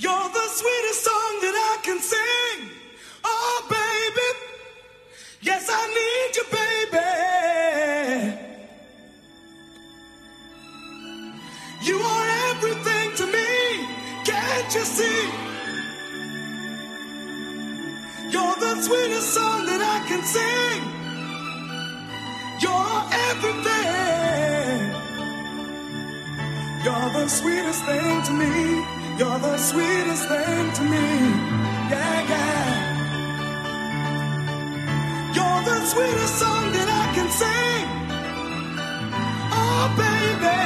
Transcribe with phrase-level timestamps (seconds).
[0.00, 2.70] You're the sweetest song that I can sing.
[3.22, 4.28] Oh, baby.
[5.42, 7.10] Yes, I need you, baby.
[11.82, 13.50] You are everything to me.
[14.24, 15.20] Can't you see?
[18.32, 20.82] You're the sweetest song that I can sing.
[22.64, 24.80] You're everything.
[26.84, 28.99] You're the sweetest thing to me.
[29.20, 31.08] You're the sweetest thing to me.
[31.90, 32.64] Yeah, yeah.
[35.36, 37.86] You're the sweetest song that I can sing.
[39.52, 40.56] Oh, baby.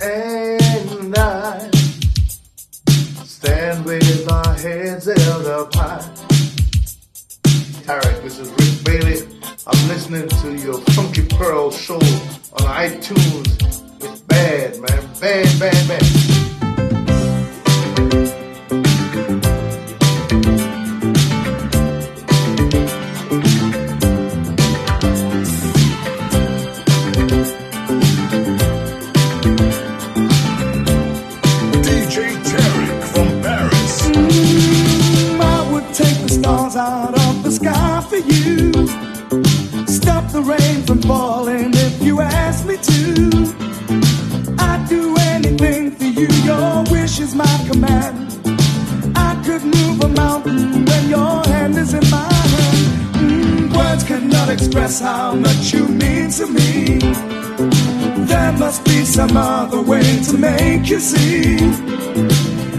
[0.00, 1.70] and I
[3.24, 6.15] stand with our heads held up high.
[7.86, 9.28] Tarek, this is Rick Bailey.
[9.64, 14.02] I'm listening to your Funky Pearl show on iTunes.
[14.02, 15.08] It's bad, man.
[15.20, 16.45] Bad, bad, bad.
[54.48, 56.98] Express how much you mean to me.
[58.26, 61.56] There must be some other way to make you see.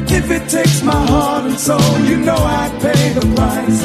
[0.09, 3.81] If it takes my heart and soul, you know I'd pay the price.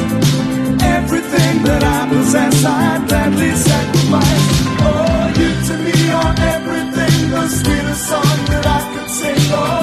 [0.83, 4.47] Everything that I possess, I'd gladly sacrifice.
[4.89, 9.43] Oh, you to me are everything, the sweetest song that I could sing.
[9.53, 9.82] Oh,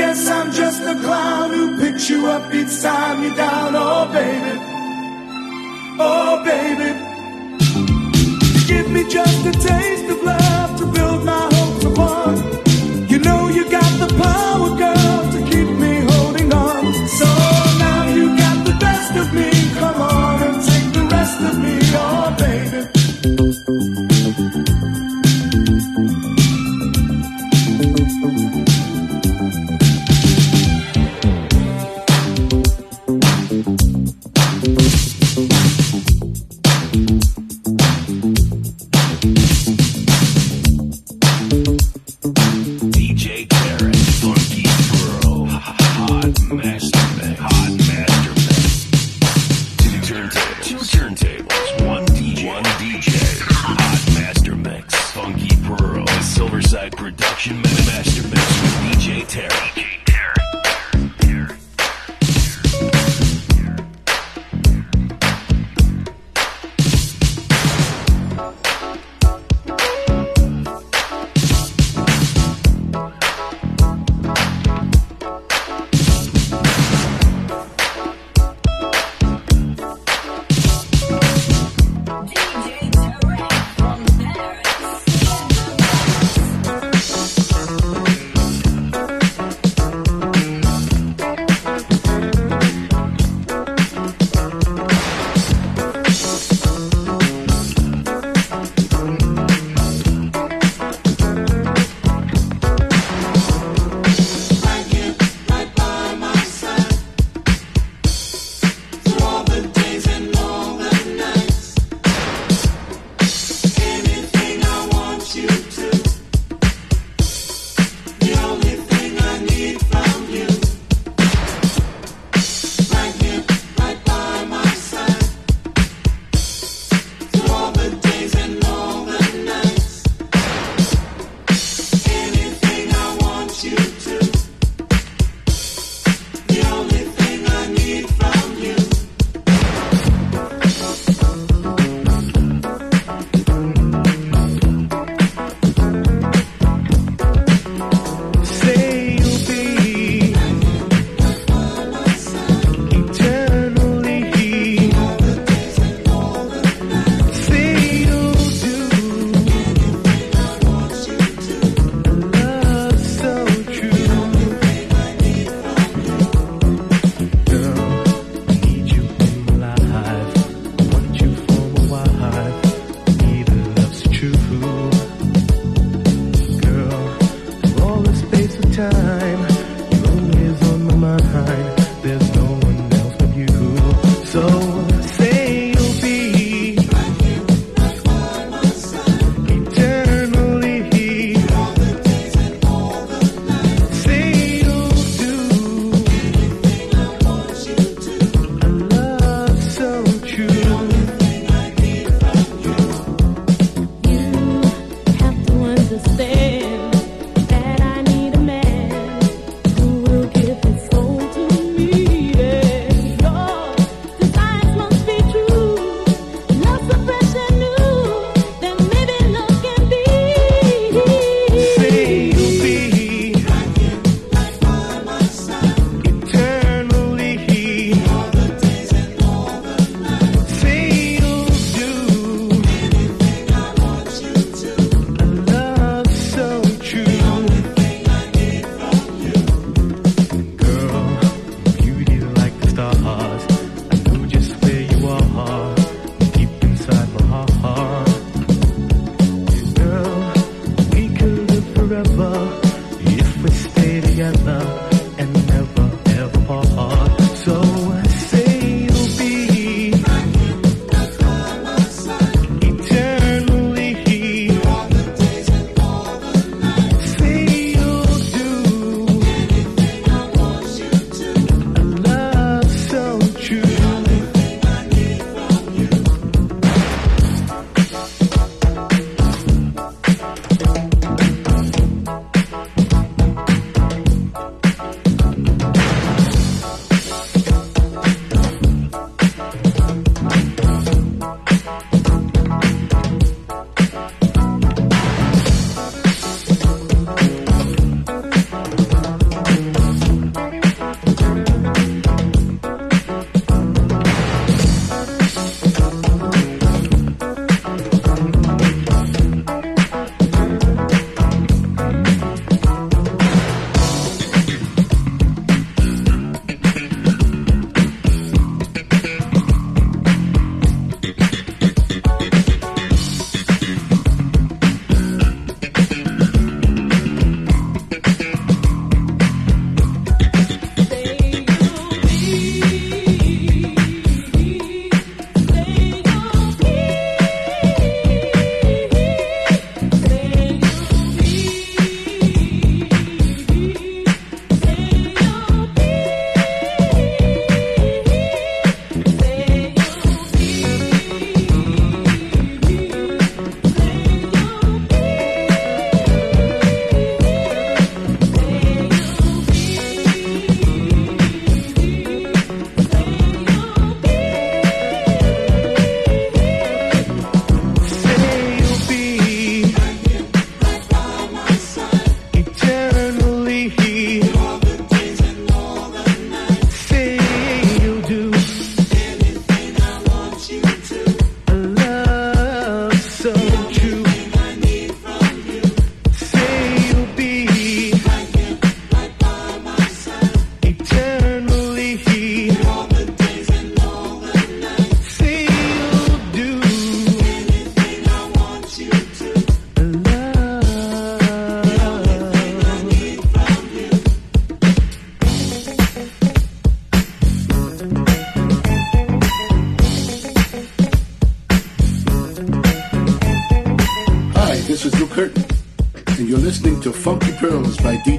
[0.00, 3.74] guess I'm just a clown who picks you up each time you're down.
[3.76, 4.54] Oh, baby.
[6.08, 6.90] Oh, baby.
[8.70, 12.32] Give me just a taste of love to build my hopes upon.
[13.10, 14.99] You know you got the power, girl,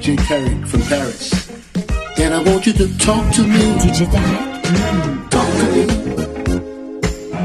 [0.02, 1.30] DJ Tarek from Paris.
[2.18, 3.60] And I want you to talk to me.
[3.78, 5.30] DJ Tarek.
[5.30, 5.82] Talk to me.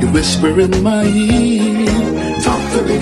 [0.02, 1.86] You whisper in my ear.
[2.42, 2.98] Talk to me.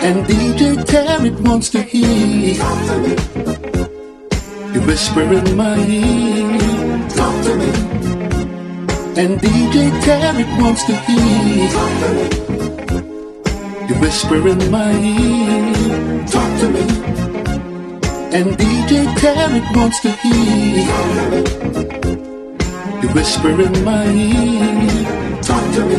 [0.00, 2.54] And DJ Tarek wants to hear.
[2.54, 3.16] Talk to me.
[4.72, 7.08] You whisper in my ear.
[7.10, 7.68] Talk to me.
[9.20, 11.68] And DJ Tarek wants to hear.
[11.68, 12.24] Talk to me.
[13.88, 16.26] You whisper in my ear.
[16.26, 17.15] Talk to me.
[18.34, 20.84] And DJ Tarek wants to hear.
[23.02, 25.42] You whisper in my ear.
[25.42, 25.94] Talk to me.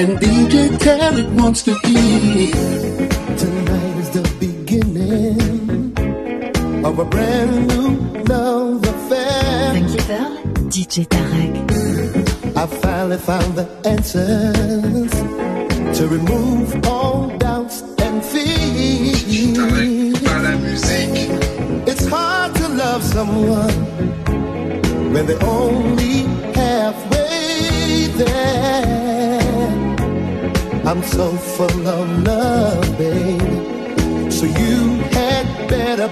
[0.00, 2.52] And DJ Tarek wants to hear.
[3.36, 5.94] Tonight is the beginning
[6.84, 9.72] of a brand new love affair.
[9.74, 10.36] Funky Pearl,
[10.68, 12.56] DJ Tarek.
[12.56, 15.10] I finally found the answers
[15.98, 20.15] to remove all doubts and fears.
[21.88, 23.74] It's hard to love someone
[25.12, 26.22] when they're only
[26.54, 29.70] halfway there.
[30.84, 34.30] I'm so full of love, baby.
[34.30, 36.08] So you had better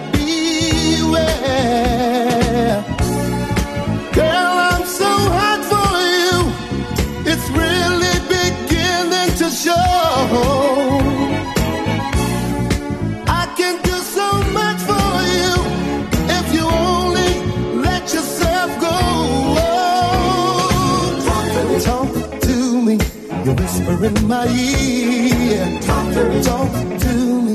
[24.04, 25.80] in my ear.
[25.80, 26.73] Talk to me, talk
[27.04, 27.52] to me.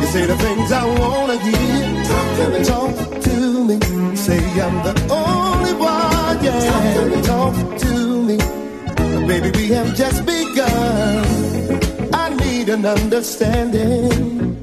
[0.00, 2.04] You say the things I wanna hear.
[2.10, 3.36] Talk to me, talk to
[3.68, 3.76] me.
[4.16, 7.22] Say I'm the only one, yeah.
[7.32, 8.36] Talk to me,
[9.26, 9.50] baby.
[9.58, 11.24] We have just begun.
[12.12, 14.58] I need an understanding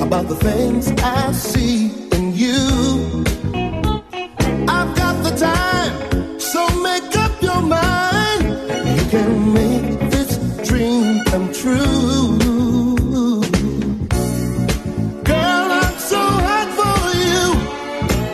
[0.00, 1.89] about the things I see
[11.30, 12.38] come true.
[15.30, 17.42] Girl, I'm so hot for you.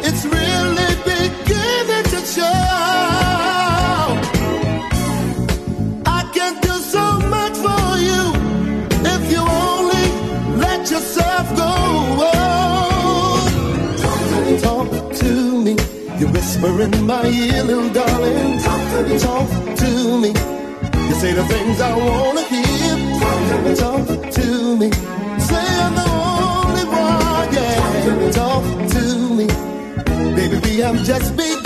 [0.07, 2.63] It's really beginning to show.
[6.07, 8.23] I can do so much for you
[9.15, 10.07] if you only
[10.65, 11.73] let yourself go.
[14.67, 14.89] Talk
[15.21, 15.31] to
[15.65, 15.73] me,
[16.19, 18.59] you whisper in my ear, little darling.
[18.61, 19.76] Talk to me, talk
[21.27, 23.75] say the things I wanna hear.
[23.83, 24.07] Talk
[24.39, 24.89] to me,
[25.49, 28.31] say I'm the only one, yeah.
[28.39, 28.65] Talk
[28.95, 29.05] to
[29.39, 29.47] me,
[30.37, 31.66] baby, have just begun.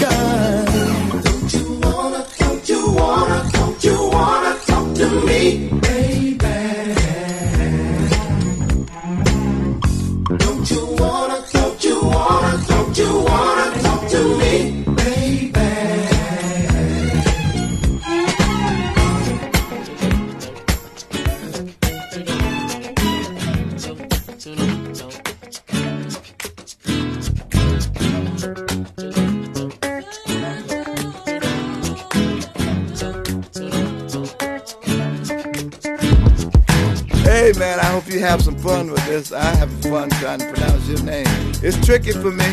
[41.91, 42.45] Tricky for me.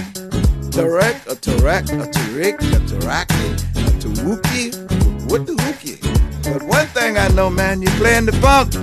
[0.74, 4.74] Tarek, a Tarek, a Tarik, a Taraki, a Tawuki,
[5.30, 6.02] what the hookie?
[6.52, 8.32] But one thing I know, man, you're playing the.
[8.42, 8.74] Funk,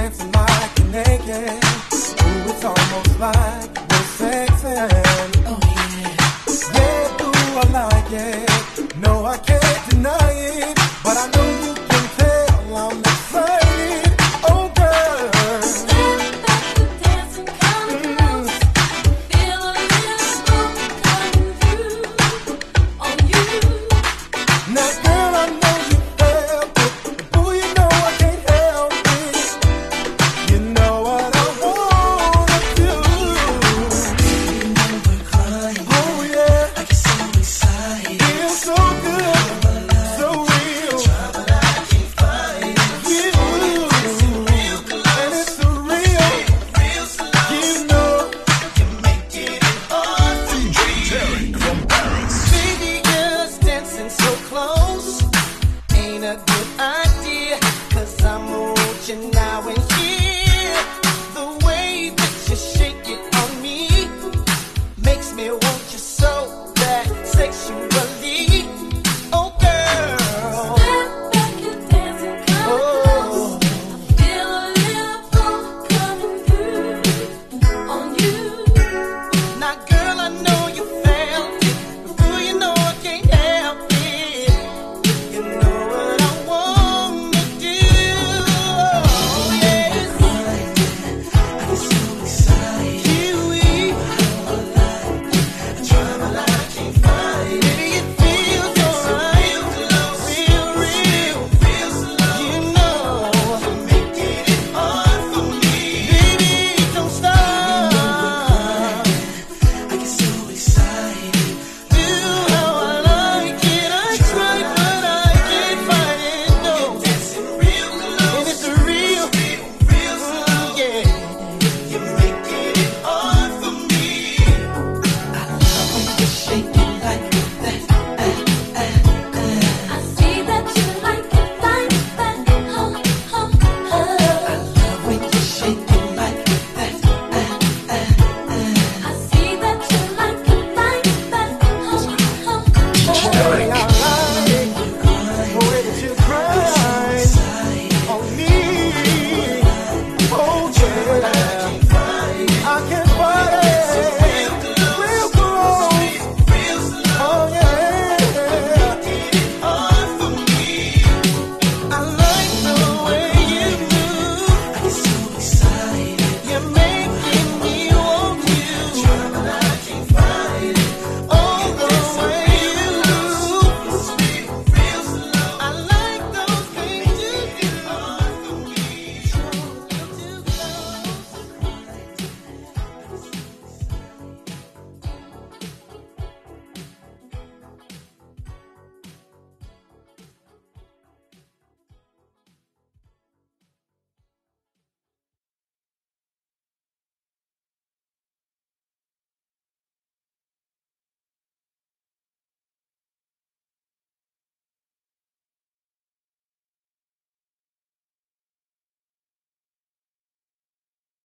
[0.00, 1.62] Dancing like you're naked.
[2.24, 4.88] Ooh, it's almost like we're sexing.
[5.44, 6.16] Oh, yeah.
[6.74, 8.96] Yeah, ooh, I like it.
[8.96, 10.74] No, I can't deny it.
[11.04, 11.59] But I know